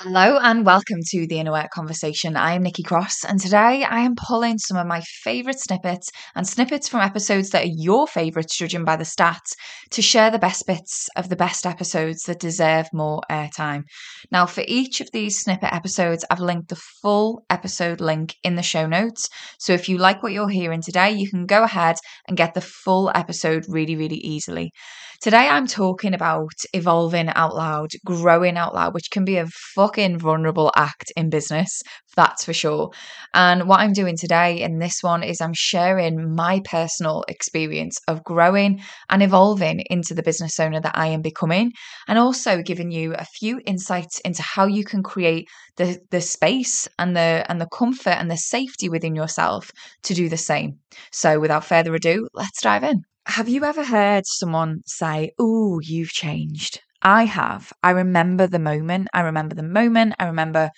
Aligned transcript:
Hello 0.00 0.38
and 0.42 0.66
welcome 0.66 0.98
to 1.06 1.26
the 1.26 1.40
Inner 1.40 1.52
Work 1.52 1.70
Conversation. 1.70 2.36
I 2.36 2.52
am 2.52 2.62
Nikki 2.62 2.82
Cross, 2.82 3.24
and 3.24 3.40
today 3.40 3.82
I 3.82 4.00
am 4.00 4.14
pulling 4.14 4.58
some 4.58 4.76
of 4.76 4.86
my 4.86 5.00
favourite 5.00 5.58
snippets 5.58 6.10
and 6.34 6.46
snippets 6.46 6.86
from 6.86 7.00
episodes 7.00 7.48
that 7.50 7.64
are 7.64 7.72
your 7.74 8.06
favourites, 8.06 8.58
judging 8.58 8.84
by 8.84 8.96
the 8.96 9.04
stats, 9.04 9.54
to 9.92 10.02
share 10.02 10.30
the 10.30 10.38
best 10.38 10.66
bits 10.66 11.08
of 11.16 11.30
the 11.30 11.34
best 11.34 11.64
episodes 11.64 12.24
that 12.24 12.40
deserve 12.40 12.88
more 12.92 13.22
airtime. 13.30 13.84
Now, 14.30 14.44
for 14.44 14.64
each 14.68 15.00
of 15.00 15.10
these 15.12 15.40
snippet 15.40 15.72
episodes, 15.72 16.26
I've 16.30 16.40
linked 16.40 16.68
the 16.68 16.76
full 17.00 17.46
episode 17.48 18.02
link 18.02 18.34
in 18.44 18.56
the 18.56 18.62
show 18.62 18.86
notes. 18.86 19.30
So 19.58 19.72
if 19.72 19.88
you 19.88 19.96
like 19.96 20.22
what 20.22 20.32
you're 20.32 20.50
hearing 20.50 20.82
today, 20.82 21.12
you 21.12 21.30
can 21.30 21.46
go 21.46 21.62
ahead 21.62 21.96
and 22.28 22.36
get 22.36 22.52
the 22.52 22.60
full 22.60 23.10
episode 23.14 23.64
really, 23.66 23.96
really 23.96 24.18
easily. 24.18 24.72
Today, 25.22 25.48
I'm 25.48 25.66
talking 25.66 26.12
about 26.12 26.52
evolving 26.74 27.30
out 27.30 27.54
loud, 27.54 27.92
growing 28.04 28.58
out 28.58 28.74
loud, 28.74 28.92
which 28.92 29.10
can 29.10 29.24
be 29.24 29.38
a 29.38 29.46
fucking 29.86 30.18
vulnerable 30.18 30.72
act 30.74 31.12
in 31.16 31.30
business, 31.30 31.80
that's 32.16 32.44
for 32.44 32.52
sure. 32.52 32.90
And 33.34 33.68
what 33.68 33.78
I'm 33.78 33.92
doing 33.92 34.16
today 34.16 34.60
in 34.60 34.78
this 34.78 35.00
one 35.00 35.22
is 35.22 35.40
I'm 35.40 35.54
sharing 35.54 36.34
my 36.34 36.60
personal 36.64 37.24
experience 37.28 38.00
of 38.08 38.24
growing 38.24 38.80
and 39.10 39.22
evolving 39.22 39.84
into 39.88 40.12
the 40.12 40.24
business 40.24 40.58
owner 40.58 40.80
that 40.80 40.98
I 40.98 41.06
am 41.06 41.22
becoming, 41.22 41.70
and 42.08 42.18
also 42.18 42.62
giving 42.62 42.90
you 42.90 43.14
a 43.14 43.24
few 43.24 43.60
insights 43.64 44.18
into 44.20 44.42
how 44.42 44.66
you 44.66 44.84
can 44.84 45.04
create 45.04 45.46
the, 45.76 46.00
the 46.10 46.20
space 46.20 46.88
and 46.98 47.16
the 47.16 47.44
and 47.48 47.60
the 47.60 47.68
comfort 47.68 48.16
and 48.18 48.28
the 48.28 48.36
safety 48.36 48.88
within 48.88 49.14
yourself 49.14 49.70
to 50.02 50.14
do 50.14 50.28
the 50.28 50.36
same. 50.36 50.80
So 51.12 51.38
without 51.38 51.64
further 51.64 51.94
ado, 51.94 52.26
let's 52.34 52.60
dive 52.60 52.82
in. 52.82 53.02
Have 53.26 53.48
you 53.48 53.64
ever 53.64 53.84
heard 53.84 54.24
someone 54.26 54.80
say, 54.86 55.30
Oh, 55.38 55.78
you've 55.80 56.10
changed? 56.10 56.80
I 57.02 57.24
have. 57.24 57.72
I 57.82 57.90
remember 57.90 58.46
the 58.46 58.58
moment. 58.58 59.08
I 59.12 59.20
remember 59.20 59.54
the 59.54 59.62
moment. 59.62 60.14
I 60.18 60.26
remember 60.26 60.70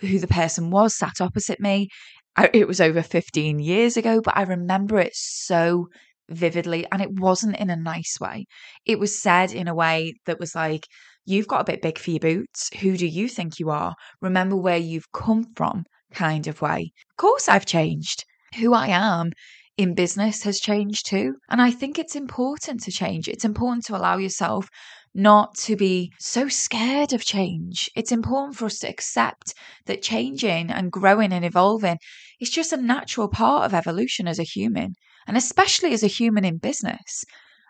who 0.00 0.18
the 0.18 0.26
person 0.26 0.70
was 0.70 0.96
sat 0.96 1.20
opposite 1.20 1.60
me. 1.60 1.88
I, 2.36 2.50
it 2.52 2.68
was 2.68 2.80
over 2.80 3.02
15 3.02 3.58
years 3.58 3.96
ago, 3.96 4.20
but 4.20 4.36
I 4.36 4.42
remember 4.42 4.98
it 4.98 5.14
so 5.14 5.88
vividly. 6.28 6.86
And 6.90 7.00
it 7.00 7.12
wasn't 7.12 7.56
in 7.56 7.70
a 7.70 7.76
nice 7.76 8.18
way. 8.20 8.46
It 8.84 8.98
was 8.98 9.18
said 9.18 9.52
in 9.52 9.68
a 9.68 9.74
way 9.74 10.14
that 10.26 10.40
was 10.40 10.54
like, 10.54 10.86
You've 11.26 11.48
got 11.48 11.62
a 11.62 11.72
bit 11.72 11.80
big 11.80 11.98
for 11.98 12.10
your 12.10 12.20
boots. 12.20 12.68
Who 12.80 12.98
do 12.98 13.06
you 13.06 13.28
think 13.28 13.58
you 13.58 13.70
are? 13.70 13.94
Remember 14.20 14.56
where 14.56 14.76
you've 14.76 15.10
come 15.12 15.46
from, 15.56 15.84
kind 16.12 16.46
of 16.46 16.60
way. 16.60 16.92
Of 17.12 17.16
course, 17.16 17.48
I've 17.48 17.64
changed. 17.64 18.24
Who 18.56 18.74
I 18.74 18.88
am 18.88 19.32
in 19.76 19.94
business 19.94 20.42
has 20.42 20.60
changed 20.60 21.06
too. 21.06 21.36
And 21.48 21.62
I 21.62 21.70
think 21.70 21.98
it's 21.98 22.14
important 22.14 22.82
to 22.82 22.92
change. 22.92 23.26
It's 23.26 23.44
important 23.44 23.86
to 23.86 23.96
allow 23.96 24.18
yourself 24.18 24.68
not 25.14 25.54
to 25.56 25.76
be 25.76 26.12
so 26.18 26.48
scared 26.48 27.12
of 27.12 27.24
change. 27.24 27.90
It's 27.96 28.12
important 28.12 28.56
for 28.56 28.66
us 28.66 28.78
to 28.80 28.88
accept 28.88 29.54
that 29.86 30.02
changing 30.02 30.70
and 30.70 30.90
growing 30.92 31.32
and 31.32 31.44
evolving 31.44 31.98
is 32.40 32.50
just 32.50 32.72
a 32.72 32.76
natural 32.76 33.28
part 33.28 33.64
of 33.64 33.74
evolution 33.74 34.26
as 34.28 34.38
a 34.38 34.44
human, 34.44 34.94
and 35.26 35.36
especially 35.36 35.92
as 35.92 36.02
a 36.02 36.08
human 36.08 36.44
in 36.44 36.58
business. 36.58 37.24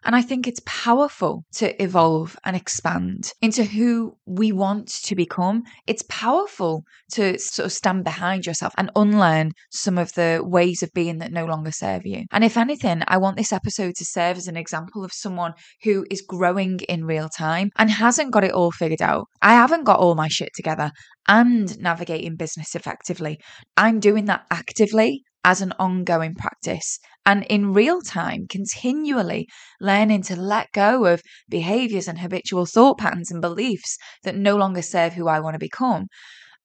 And 0.04 0.14
I 0.14 0.22
think 0.22 0.46
it's 0.46 0.60
powerful 0.66 1.44
to 1.54 1.82
evolve 1.82 2.36
and 2.44 2.56
expand 2.56 3.32
into 3.40 3.64
who 3.64 4.16
we 4.26 4.52
want 4.52 4.88
to 5.04 5.14
become. 5.14 5.62
It's 5.86 6.04
powerful 6.08 6.84
to 7.12 7.38
sort 7.38 7.66
of 7.66 7.72
stand 7.72 8.04
behind 8.04 8.46
yourself 8.46 8.74
and 8.76 8.90
unlearn 8.96 9.52
some 9.70 9.98
of 9.98 10.12
the 10.12 10.40
ways 10.44 10.82
of 10.82 10.92
being 10.94 11.18
that 11.18 11.32
no 11.32 11.46
longer 11.46 11.72
serve 11.72 12.02
you. 12.04 12.24
And 12.32 12.44
if 12.44 12.56
anything, 12.56 13.02
I 13.08 13.16
want 13.16 13.36
this 13.36 13.52
episode 13.52 13.94
to 13.96 14.04
serve 14.04 14.36
as 14.36 14.46
an 14.46 14.56
example 14.56 15.04
of 15.04 15.12
someone 15.12 15.54
who 15.82 16.06
is 16.10 16.20
growing 16.20 16.80
in 16.88 17.04
real 17.04 17.28
time 17.28 17.70
and 17.76 17.90
hasn't 17.90 18.32
got 18.32 18.44
it 18.44 18.52
all 18.52 18.70
figured 18.70 19.02
out. 19.02 19.26
I 19.40 19.54
haven't 19.54 19.84
got 19.84 20.00
all 20.00 20.14
my 20.14 20.28
shit 20.28 20.50
together 20.54 20.90
and 21.28 21.78
navigating 21.78 22.36
business 22.36 22.74
effectively. 22.74 23.38
I'm 23.76 24.00
doing 24.00 24.26
that 24.26 24.44
actively 24.50 25.24
as 25.44 25.60
an 25.60 25.72
ongoing 25.78 26.34
practice 26.34 26.98
and 27.26 27.44
in 27.44 27.72
real 27.72 28.02
time, 28.02 28.46
continually 28.48 29.48
learning 29.80 30.22
to 30.22 30.36
let 30.36 30.72
go 30.72 31.06
of 31.06 31.22
behaviors 31.48 32.06
and 32.06 32.18
habitual 32.18 32.66
thought 32.66 32.98
patterns 32.98 33.30
and 33.30 33.40
beliefs 33.40 33.96
that 34.24 34.36
no 34.36 34.56
longer 34.56 34.82
serve 34.82 35.14
who 35.14 35.28
I 35.28 35.40
want 35.40 35.54
to 35.54 35.58
become. 35.58 36.08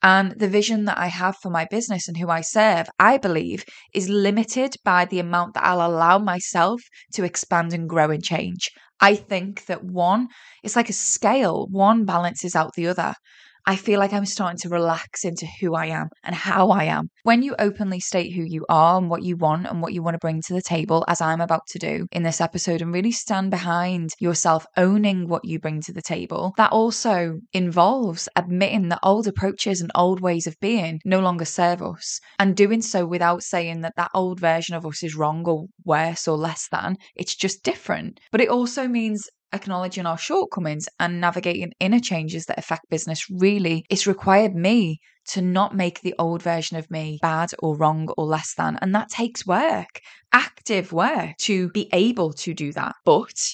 And 0.01 0.31
the 0.31 0.47
vision 0.47 0.85
that 0.85 0.97
I 0.97 1.07
have 1.07 1.37
for 1.41 1.49
my 1.49 1.65
business 1.69 2.07
and 2.07 2.17
who 2.17 2.29
I 2.29 2.41
serve, 2.41 2.87
I 2.99 3.17
believe, 3.17 3.65
is 3.93 4.09
limited 4.09 4.75
by 4.83 5.05
the 5.05 5.19
amount 5.19 5.53
that 5.53 5.65
I'll 5.65 5.85
allow 5.85 6.19
myself 6.19 6.81
to 7.13 7.23
expand 7.23 7.73
and 7.73 7.87
grow 7.87 8.09
and 8.09 8.23
change. 8.23 8.69
I 9.01 9.15
think 9.15 9.65
that 9.65 9.83
one, 9.83 10.27
it's 10.63 10.75
like 10.75 10.89
a 10.89 10.93
scale, 10.93 11.67
one 11.69 12.05
balances 12.05 12.55
out 12.55 12.73
the 12.75 12.87
other. 12.87 13.13
I 13.69 13.75
feel 13.75 13.99
like 13.99 14.13
I'm 14.13 14.25
starting 14.25 14.57
to 14.61 14.69
relax 14.69 15.23
into 15.23 15.45
who 15.61 15.75
I 15.75 15.85
am 15.85 16.09
and 16.23 16.33
how 16.33 16.71
I 16.71 16.85
am. 16.85 17.11
When 17.21 17.43
you 17.43 17.55
openly 17.59 17.99
state 17.99 18.33
who 18.33 18.41
you 18.41 18.65
are 18.67 18.97
and 18.97 19.11
what 19.11 19.21
you 19.21 19.37
want 19.37 19.67
and 19.67 19.79
what 19.79 19.93
you 19.93 20.01
want 20.01 20.15
to 20.15 20.19
bring 20.19 20.41
to 20.47 20.55
the 20.55 20.61
table, 20.63 21.05
as 21.07 21.21
I'm 21.21 21.39
about 21.39 21.67
to 21.67 21.77
do 21.77 22.07
in 22.11 22.23
this 22.23 22.41
episode, 22.41 22.81
and 22.81 22.91
really 22.91 23.11
stand 23.11 23.51
behind 23.51 24.09
yourself, 24.19 24.65
owning 24.75 25.27
what 25.27 25.45
you 25.45 25.59
bring 25.59 25.81
to 25.81 25.93
the 25.93 26.01
table, 26.01 26.55
that 26.57 26.71
also 26.71 27.41
involves 27.53 28.27
admitting 28.35 28.89
that 28.89 29.01
old 29.03 29.27
approaches 29.27 29.81
and 29.81 29.91
old 29.93 30.19
ways 30.19 30.47
of 30.47 30.59
being 30.59 30.99
no 31.05 31.19
longer 31.19 31.45
serve 31.45 31.83
us 31.83 32.19
and 32.39 32.57
doing 32.57 32.81
so 32.81 33.05
without 33.05 33.43
saying 33.43 33.81
that 33.81 33.93
that 33.97 34.09
old 34.15 34.39
version 34.39 34.73
of 34.73 34.83
us 34.83 35.03
is 35.03 35.15
wrong 35.15 35.47
or 35.47 35.67
worse 35.85 36.27
or 36.27 36.37
less 36.37 36.67
than. 36.71 36.97
It's 37.15 37.35
just 37.35 37.61
different. 37.63 38.19
But 38.31 38.41
it 38.41 38.49
also 38.49 38.87
means 38.87 39.29
acknowledging 39.53 40.05
our 40.05 40.17
shortcomings 40.17 40.87
and 40.99 41.19
navigating 41.19 41.71
inner 41.79 41.99
changes 41.99 42.45
that 42.45 42.59
affect 42.59 42.89
business 42.89 43.29
really 43.29 43.85
it's 43.89 44.07
required 44.07 44.55
me 44.55 44.99
to 45.25 45.41
not 45.41 45.75
make 45.75 46.01
the 46.01 46.15
old 46.17 46.41
version 46.41 46.77
of 46.77 46.89
me 46.89 47.19
bad 47.21 47.49
or 47.59 47.75
wrong 47.75 48.09
or 48.17 48.25
less 48.25 48.53
than 48.55 48.77
and 48.81 48.95
that 48.95 49.09
takes 49.09 49.45
work 49.45 50.01
active 50.31 50.91
work 50.91 51.35
to 51.37 51.69
be 51.69 51.89
able 51.93 52.33
to 52.33 52.53
do 52.53 52.71
that. 52.73 52.95
But 53.05 53.53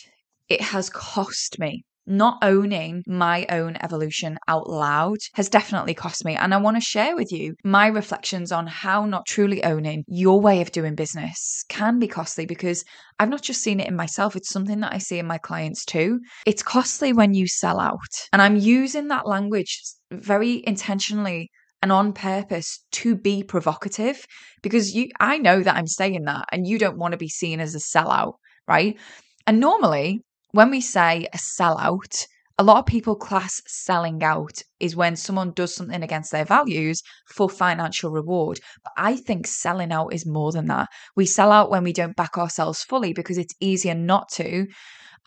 it 0.49 0.61
has 0.61 0.89
cost 0.89 1.59
me 1.59 1.83
not 2.07 2.37
owning 2.41 3.03
my 3.07 3.45
own 3.49 3.77
evolution 3.81 4.37
out 4.47 4.69
loud 4.69 5.17
has 5.33 5.49
definitely 5.49 5.93
cost 5.93 6.25
me. 6.25 6.35
And 6.35 6.53
I 6.53 6.57
want 6.57 6.77
to 6.77 6.81
share 6.81 7.15
with 7.15 7.31
you 7.31 7.55
my 7.63 7.87
reflections 7.87 8.51
on 8.51 8.67
how 8.67 9.05
not 9.05 9.25
truly 9.25 9.63
owning 9.63 10.03
your 10.07 10.39
way 10.39 10.61
of 10.61 10.71
doing 10.71 10.95
business 10.95 11.63
can 11.69 11.99
be 11.99 12.07
costly 12.07 12.45
because 12.45 12.83
I've 13.19 13.29
not 13.29 13.41
just 13.41 13.61
seen 13.61 13.79
it 13.79 13.87
in 13.87 13.95
myself, 13.95 14.35
it's 14.35 14.49
something 14.49 14.81
that 14.81 14.93
I 14.93 14.97
see 14.97 15.19
in 15.19 15.27
my 15.27 15.37
clients 15.37 15.85
too. 15.85 16.19
It's 16.45 16.63
costly 16.63 17.13
when 17.13 17.33
you 17.33 17.47
sell 17.47 17.79
out. 17.79 17.99
And 18.31 18.41
I'm 18.41 18.55
using 18.55 19.07
that 19.07 19.27
language 19.27 19.81
very 20.11 20.63
intentionally 20.65 21.49
and 21.81 21.91
on 21.91 22.13
purpose 22.13 22.83
to 22.91 23.15
be 23.15 23.43
provocative 23.43 24.25
because 24.63 24.95
you 24.95 25.09
I 25.19 25.37
know 25.37 25.61
that 25.61 25.75
I'm 25.75 25.87
saying 25.87 26.23
that 26.25 26.45
and 26.51 26.65
you 26.65 26.79
don't 26.79 26.97
want 26.97 27.11
to 27.11 27.17
be 27.17 27.29
seen 27.29 27.59
as 27.59 27.75
a 27.75 27.79
sellout, 27.79 28.33
right? 28.67 28.97
And 29.45 29.59
normally 29.59 30.21
when 30.55 30.71
we 30.71 30.79
say 30.79 31.27
a 31.33 31.37
sellout, 31.37 32.27
a 32.57 32.63
lot 32.63 32.77
of 32.77 32.85
people 32.85 33.17
class 33.17 33.61
selling 33.67 34.23
out 34.23 34.61
is 34.79 34.95
when 34.95 35.17
someone 35.17 35.51
does 35.51 35.75
something 35.75 36.01
against 36.01 36.31
their 36.31 36.45
values 36.45 37.03
for 37.27 37.49
financial 37.49 38.09
reward. 38.09 38.61
But 38.81 38.93
I 38.95 39.17
think 39.17 39.47
selling 39.47 39.91
out 39.91 40.13
is 40.13 40.25
more 40.25 40.53
than 40.53 40.67
that. 40.67 40.87
We 41.13 41.25
sell 41.25 41.51
out 41.51 41.69
when 41.69 41.83
we 41.83 41.91
don't 41.91 42.15
back 42.15 42.37
ourselves 42.37 42.83
fully 42.83 43.11
because 43.11 43.37
it's 43.37 43.53
easier 43.59 43.95
not 43.95 44.29
to 44.35 44.67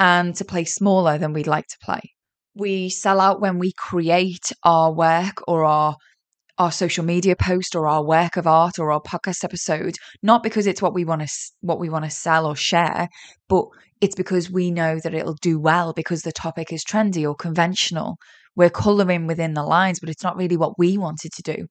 and 0.00 0.34
to 0.36 0.46
play 0.46 0.64
smaller 0.64 1.18
than 1.18 1.34
we'd 1.34 1.46
like 1.46 1.66
to 1.66 1.78
play. 1.82 2.00
We 2.54 2.88
sell 2.88 3.20
out 3.20 3.42
when 3.42 3.58
we 3.58 3.72
create 3.76 4.50
our 4.64 4.90
work 4.90 5.42
or 5.46 5.64
our 5.64 5.96
our 6.58 6.72
social 6.72 7.04
media 7.04 7.36
post 7.36 7.74
or 7.74 7.86
our 7.86 8.04
work 8.04 8.36
of 8.36 8.46
art 8.46 8.78
or 8.78 8.90
our 8.92 9.00
podcast 9.00 9.44
episode 9.44 9.94
not 10.22 10.42
because 10.42 10.66
it's 10.66 10.82
what 10.82 10.94
we 10.94 11.04
want 11.04 11.22
to 11.22 11.28
what 11.60 11.78
we 11.78 11.88
want 11.88 12.04
to 12.04 12.10
sell 12.10 12.46
or 12.46 12.56
share 12.56 13.08
but 13.48 13.66
it's 14.00 14.14
because 14.14 14.50
we 14.50 14.70
know 14.70 14.98
that 15.02 15.14
it'll 15.14 15.34
do 15.34 15.58
well 15.58 15.92
because 15.92 16.22
the 16.22 16.32
topic 16.32 16.72
is 16.72 16.84
trendy 16.84 17.28
or 17.28 17.34
conventional. 17.34 18.16
We're 18.54 18.70
coloring 18.70 19.26
within 19.26 19.54
the 19.54 19.62
lines 19.62 20.00
but 20.00 20.08
it's 20.08 20.22
not 20.22 20.36
really 20.36 20.56
what 20.56 20.78
we 20.78 20.98
wanted 20.98 21.32
to 21.32 21.42
do. 21.42 21.66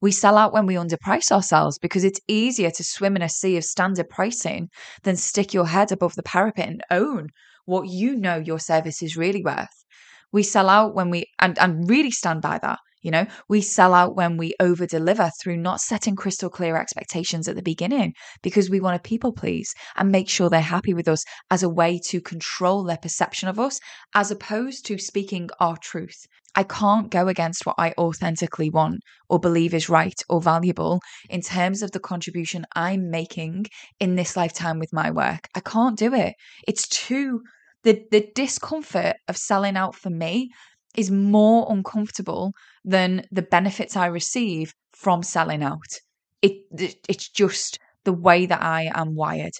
We 0.00 0.12
sell 0.12 0.36
out 0.36 0.52
when 0.52 0.66
we 0.66 0.74
underprice 0.74 1.32
ourselves 1.32 1.78
because 1.78 2.04
it's 2.04 2.20
easier 2.28 2.70
to 2.70 2.84
swim 2.84 3.16
in 3.16 3.22
a 3.22 3.28
sea 3.28 3.56
of 3.56 3.64
standard 3.64 4.08
pricing 4.08 4.68
than 5.02 5.16
stick 5.16 5.54
your 5.54 5.66
head 5.66 5.92
above 5.92 6.14
the 6.14 6.22
parapet 6.22 6.68
and 6.68 6.82
own 6.90 7.28
what 7.64 7.88
you 7.88 8.16
know 8.16 8.36
your 8.36 8.58
service 8.58 9.02
is 9.02 9.16
really 9.16 9.42
worth. 9.42 9.84
We 10.32 10.42
sell 10.42 10.68
out 10.68 10.94
when 10.94 11.10
we 11.10 11.26
and, 11.38 11.58
and 11.58 11.88
really 11.88 12.10
stand 12.10 12.42
by 12.42 12.58
that 12.58 12.80
you 13.04 13.10
know, 13.10 13.26
we 13.48 13.60
sell 13.60 13.92
out 13.92 14.16
when 14.16 14.38
we 14.38 14.54
over 14.58 14.86
deliver 14.86 15.30
through 15.40 15.58
not 15.58 15.80
setting 15.80 16.16
crystal 16.16 16.48
clear 16.48 16.76
expectations 16.76 17.46
at 17.46 17.54
the 17.54 17.62
beginning 17.62 18.14
because 18.42 18.70
we 18.70 18.80
want 18.80 19.00
to 19.00 19.08
people 19.08 19.30
please 19.30 19.72
and 19.96 20.10
make 20.10 20.28
sure 20.28 20.48
they're 20.48 20.62
happy 20.62 20.94
with 20.94 21.06
us 21.06 21.22
as 21.50 21.62
a 21.62 21.68
way 21.68 22.00
to 22.06 22.20
control 22.20 22.82
their 22.82 22.96
perception 22.96 23.48
of 23.48 23.60
us, 23.60 23.78
as 24.14 24.30
opposed 24.30 24.86
to 24.86 24.96
speaking 24.96 25.50
our 25.60 25.76
truth. 25.76 26.26
I 26.56 26.62
can't 26.62 27.10
go 27.10 27.28
against 27.28 27.66
what 27.66 27.74
I 27.78 27.92
authentically 27.98 28.70
want 28.70 29.00
or 29.28 29.38
believe 29.38 29.74
is 29.74 29.90
right 29.90 30.18
or 30.30 30.40
valuable 30.40 31.00
in 31.28 31.42
terms 31.42 31.82
of 31.82 31.90
the 31.90 32.00
contribution 32.00 32.64
I'm 32.74 33.10
making 33.10 33.66
in 34.00 34.14
this 34.14 34.34
lifetime 34.34 34.78
with 34.78 34.92
my 34.92 35.10
work. 35.10 35.48
I 35.54 35.60
can't 35.60 35.98
do 35.98 36.14
it. 36.14 36.34
It's 36.66 36.88
too 36.88 37.42
the 37.82 38.02
the 38.10 38.28
discomfort 38.34 39.16
of 39.28 39.36
selling 39.36 39.76
out 39.76 39.94
for 39.94 40.10
me 40.10 40.50
is 40.96 41.10
more 41.10 41.66
uncomfortable 41.70 42.52
than 42.84 43.26
the 43.30 43.42
benefits 43.42 43.96
I 43.96 44.06
receive 44.06 44.74
from 44.92 45.22
selling 45.22 45.62
out. 45.62 46.00
It, 46.42 46.52
it 46.78 46.96
it's 47.08 47.28
just 47.28 47.78
the 48.04 48.12
way 48.12 48.46
that 48.46 48.62
I 48.62 48.90
am 48.94 49.14
wired. 49.14 49.54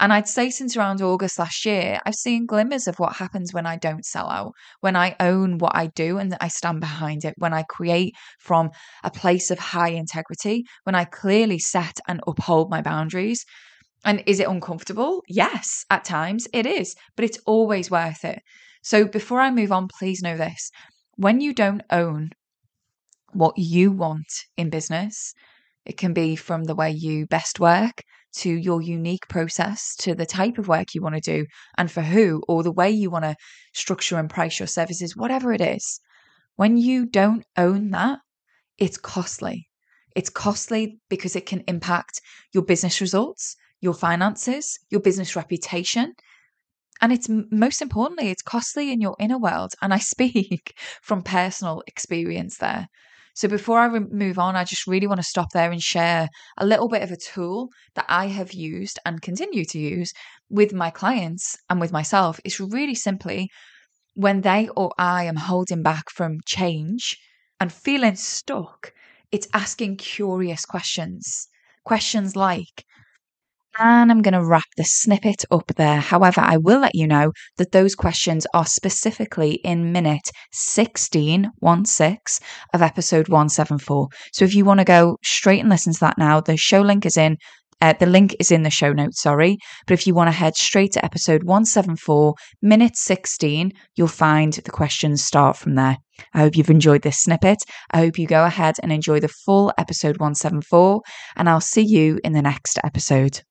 And 0.00 0.12
I'd 0.12 0.28
say 0.28 0.50
since 0.50 0.76
around 0.76 1.02
August 1.02 1.38
last 1.40 1.64
year, 1.64 1.98
I've 2.06 2.14
seen 2.14 2.46
glimmers 2.46 2.86
of 2.86 2.98
what 3.00 3.16
happens 3.16 3.52
when 3.52 3.66
I 3.66 3.76
don't 3.76 4.06
sell 4.06 4.28
out, 4.28 4.52
when 4.80 4.94
I 4.94 5.16
own 5.18 5.58
what 5.58 5.74
I 5.74 5.88
do 5.88 6.18
and 6.18 6.36
I 6.40 6.48
stand 6.48 6.80
behind 6.80 7.24
it, 7.24 7.34
when 7.38 7.52
I 7.52 7.64
create 7.64 8.14
from 8.38 8.70
a 9.02 9.10
place 9.10 9.50
of 9.50 9.58
high 9.58 9.88
integrity, 9.88 10.64
when 10.84 10.94
I 10.94 11.04
clearly 11.04 11.58
set 11.58 11.98
and 12.06 12.20
uphold 12.28 12.70
my 12.70 12.80
boundaries. 12.80 13.44
And 14.04 14.22
is 14.26 14.38
it 14.38 14.46
uncomfortable? 14.46 15.22
Yes, 15.26 15.84
at 15.90 16.04
times 16.04 16.46
it 16.52 16.66
is, 16.66 16.94
but 17.16 17.24
it's 17.24 17.40
always 17.44 17.90
worth 17.90 18.24
it. 18.24 18.40
So 18.88 19.04
before 19.04 19.38
I 19.38 19.50
move 19.50 19.70
on, 19.70 19.86
please 19.86 20.22
know 20.22 20.38
this 20.38 20.70
when 21.16 21.42
you 21.42 21.52
don't 21.52 21.82
own 21.90 22.30
what 23.34 23.58
you 23.58 23.92
want 23.92 24.46
in 24.56 24.70
business, 24.70 25.34
it 25.84 25.98
can 25.98 26.14
be 26.14 26.36
from 26.36 26.64
the 26.64 26.74
way 26.74 26.90
you 26.90 27.26
best 27.26 27.60
work 27.60 28.02
to 28.36 28.48
your 28.48 28.80
unique 28.80 29.28
process 29.28 29.94
to 29.96 30.14
the 30.14 30.24
type 30.24 30.56
of 30.56 30.68
work 30.68 30.94
you 30.94 31.02
want 31.02 31.16
to 31.16 31.20
do 31.20 31.44
and 31.76 31.90
for 31.90 32.00
who 32.00 32.42
or 32.48 32.62
the 32.62 32.72
way 32.72 32.90
you 32.90 33.10
want 33.10 33.26
to 33.26 33.36
structure 33.74 34.16
and 34.16 34.30
price 34.30 34.58
your 34.58 34.66
services, 34.66 35.14
whatever 35.14 35.52
it 35.52 35.60
is. 35.60 36.00
When 36.56 36.78
you 36.78 37.04
don't 37.04 37.44
own 37.58 37.90
that, 37.90 38.20
it's 38.78 38.96
costly. 38.96 39.68
It's 40.16 40.30
costly 40.30 40.98
because 41.10 41.36
it 41.36 41.44
can 41.44 41.62
impact 41.68 42.22
your 42.54 42.64
business 42.64 43.02
results, 43.02 43.54
your 43.82 43.92
finances, 43.92 44.78
your 44.88 45.02
business 45.02 45.36
reputation. 45.36 46.14
And 47.00 47.12
it's 47.12 47.28
most 47.28 47.82
importantly, 47.82 48.28
it's 48.28 48.42
costly 48.42 48.92
in 48.92 49.00
your 49.00 49.16
inner 49.18 49.38
world. 49.38 49.72
And 49.82 49.92
I 49.94 49.98
speak 50.14 50.78
from 51.02 51.22
personal 51.22 51.82
experience 51.86 52.58
there. 52.58 52.88
So 53.34 53.46
before 53.46 53.78
I 53.78 53.86
re- 53.86 54.00
move 54.00 54.38
on, 54.38 54.56
I 54.56 54.64
just 54.64 54.88
really 54.88 55.06
want 55.06 55.20
to 55.20 55.24
stop 55.24 55.52
there 55.52 55.70
and 55.70 55.80
share 55.80 56.28
a 56.56 56.66
little 56.66 56.88
bit 56.88 57.02
of 57.02 57.12
a 57.12 57.16
tool 57.16 57.68
that 57.94 58.06
I 58.08 58.26
have 58.26 58.52
used 58.52 58.98
and 59.06 59.22
continue 59.22 59.64
to 59.66 59.78
use 59.78 60.12
with 60.50 60.72
my 60.72 60.90
clients 60.90 61.56
and 61.70 61.80
with 61.80 61.92
myself. 61.92 62.40
It's 62.44 62.58
really 62.58 62.96
simply 62.96 63.48
when 64.14 64.40
they 64.40 64.68
or 64.76 64.92
I 64.98 65.24
am 65.24 65.36
holding 65.36 65.82
back 65.84 66.10
from 66.10 66.40
change 66.44 67.16
and 67.60 67.72
feeling 67.72 68.16
stuck, 68.16 68.92
it's 69.30 69.46
asking 69.54 69.98
curious 69.98 70.64
questions. 70.64 71.46
Questions 71.84 72.34
like, 72.34 72.84
and 73.78 74.10
I'm 74.10 74.22
going 74.22 74.34
to 74.34 74.44
wrap 74.44 74.64
the 74.76 74.84
snippet 74.84 75.44
up 75.50 75.68
there. 75.76 76.00
However, 76.00 76.40
I 76.40 76.56
will 76.56 76.80
let 76.80 76.94
you 76.94 77.06
know 77.06 77.32
that 77.56 77.72
those 77.72 77.94
questions 77.94 78.46
are 78.52 78.66
specifically 78.66 79.54
in 79.64 79.92
minute 79.92 80.30
16, 80.52 81.50
1 81.58 81.84
6 81.84 82.40
of 82.74 82.82
episode 82.82 83.28
174. 83.28 84.08
So 84.32 84.44
if 84.44 84.54
you 84.54 84.64
want 84.64 84.80
to 84.80 84.84
go 84.84 85.16
straight 85.22 85.60
and 85.60 85.68
listen 85.68 85.92
to 85.92 86.00
that 86.00 86.18
now, 86.18 86.40
the 86.40 86.56
show 86.56 86.80
link 86.80 87.06
is 87.06 87.16
in 87.16 87.36
uh, 87.80 87.94
the 88.00 88.06
link 88.06 88.34
is 88.40 88.50
in 88.50 88.64
the 88.64 88.70
show 88.70 88.92
notes, 88.92 89.22
sorry. 89.22 89.56
But 89.86 89.94
if 89.94 90.06
you 90.06 90.14
want 90.14 90.28
to 90.28 90.32
head 90.32 90.56
straight 90.56 90.92
to 90.92 91.04
episode 91.04 91.44
174, 91.44 92.34
minute 92.60 92.96
16, 92.96 93.72
you'll 93.94 94.08
find 94.08 94.52
the 94.52 94.70
questions 94.70 95.24
start 95.24 95.56
from 95.56 95.76
there. 95.76 95.96
I 96.34 96.40
hope 96.40 96.56
you've 96.56 96.70
enjoyed 96.70 97.02
this 97.02 97.20
snippet. 97.20 97.58
I 97.92 97.98
hope 97.98 98.18
you 98.18 98.26
go 98.26 98.44
ahead 98.44 98.76
and 98.82 98.90
enjoy 98.90 99.20
the 99.20 99.28
full 99.28 99.72
episode 99.78 100.16
174, 100.16 101.02
and 101.36 101.48
I'll 101.48 101.60
see 101.60 101.84
you 101.84 102.18
in 102.24 102.32
the 102.32 102.42
next 102.42 102.78
episode. 102.82 103.42